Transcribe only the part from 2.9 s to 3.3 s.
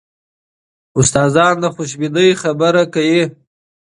کوي.